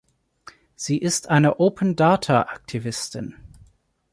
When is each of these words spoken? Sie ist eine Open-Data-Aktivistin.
Sie 0.75 0.97
ist 0.97 1.29
eine 1.29 1.59
Open-Data-Aktivistin. 1.59 3.35